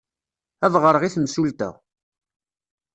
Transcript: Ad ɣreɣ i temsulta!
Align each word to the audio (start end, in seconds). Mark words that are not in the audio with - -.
Ad 0.65 0.73
ɣreɣ 0.83 1.03
i 1.03 1.09
temsulta! 1.15 1.69